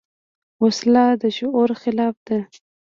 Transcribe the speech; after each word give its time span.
وسله 0.63 1.05
د 1.21 1.23
شعور 1.37 1.69
خلاف 1.81 2.15
ده 2.27 2.39